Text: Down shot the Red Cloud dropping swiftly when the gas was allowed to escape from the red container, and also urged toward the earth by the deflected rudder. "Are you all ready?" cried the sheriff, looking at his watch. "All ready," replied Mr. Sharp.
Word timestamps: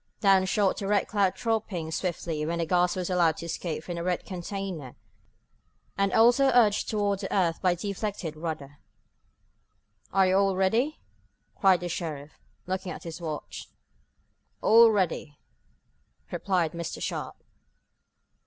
Down 0.19 0.45
shot 0.47 0.77
the 0.77 0.87
Red 0.87 1.07
Cloud 1.07 1.35
dropping 1.35 1.91
swiftly 1.91 2.43
when 2.43 2.57
the 2.57 2.65
gas 2.65 2.95
was 2.95 3.07
allowed 3.11 3.37
to 3.37 3.45
escape 3.45 3.83
from 3.83 3.93
the 3.97 4.03
red 4.03 4.25
container, 4.25 4.95
and 5.95 6.11
also 6.11 6.45
urged 6.55 6.89
toward 6.89 7.19
the 7.19 7.31
earth 7.31 7.61
by 7.61 7.75
the 7.75 7.87
deflected 7.89 8.35
rudder. 8.35 8.79
"Are 10.11 10.25
you 10.25 10.37
all 10.37 10.55
ready?" 10.55 10.99
cried 11.55 11.81
the 11.81 11.87
sheriff, 11.87 12.31
looking 12.65 12.91
at 12.91 13.03
his 13.03 13.21
watch. 13.21 13.69
"All 14.59 14.89
ready," 14.89 15.37
replied 16.31 16.71
Mr. 16.71 16.99
Sharp. 16.99 17.35